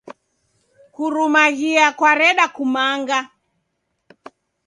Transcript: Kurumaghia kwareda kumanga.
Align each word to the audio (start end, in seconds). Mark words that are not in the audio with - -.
Kurumaghia 0.95 1.85
kwareda 1.99 2.45
kumanga. 2.55 3.19